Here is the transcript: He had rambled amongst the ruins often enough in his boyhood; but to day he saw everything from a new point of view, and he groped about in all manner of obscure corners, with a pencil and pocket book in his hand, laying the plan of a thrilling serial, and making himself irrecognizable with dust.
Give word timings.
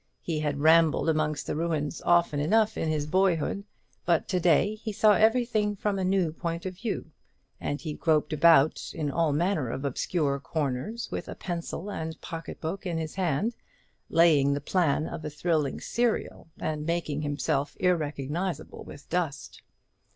He 0.23 0.39
had 0.39 0.61
rambled 0.61 1.07
amongst 1.09 1.45
the 1.45 1.55
ruins 1.55 2.01
often 2.03 2.39
enough 2.39 2.75
in 2.75 2.89
his 2.89 3.05
boyhood; 3.05 3.63
but 4.03 4.27
to 4.29 4.39
day 4.39 4.73
he 4.73 4.91
saw 4.91 5.13
everything 5.13 5.75
from 5.75 5.99
a 5.99 6.03
new 6.03 6.33
point 6.33 6.65
of 6.65 6.73
view, 6.73 7.11
and 7.59 7.79
he 7.79 7.93
groped 7.93 8.33
about 8.33 8.93
in 8.95 9.11
all 9.11 9.31
manner 9.31 9.69
of 9.69 9.85
obscure 9.85 10.39
corners, 10.39 11.07
with 11.11 11.29
a 11.29 11.35
pencil 11.35 11.91
and 11.91 12.19
pocket 12.19 12.59
book 12.59 12.83
in 12.87 12.97
his 12.97 13.13
hand, 13.13 13.55
laying 14.09 14.55
the 14.55 14.59
plan 14.59 15.05
of 15.07 15.23
a 15.23 15.29
thrilling 15.29 15.79
serial, 15.79 16.47
and 16.57 16.87
making 16.87 17.21
himself 17.21 17.77
irrecognizable 17.79 18.83
with 18.83 19.07
dust. 19.07 19.61